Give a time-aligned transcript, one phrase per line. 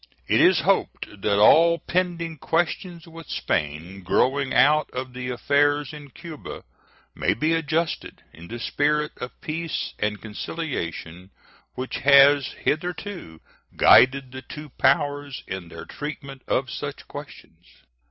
[0.27, 6.09] It is hoped that all pending questions with Spain growing out of the affairs in
[6.09, 6.63] Cuba
[7.13, 11.29] may be adjusted in the spirit of peace and conciliation
[11.75, 13.41] which has hitherto
[13.75, 17.67] guided the two powers in their treatment of such questions.